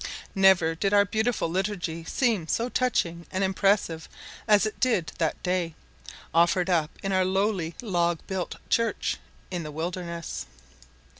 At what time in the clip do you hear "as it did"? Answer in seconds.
4.47-5.11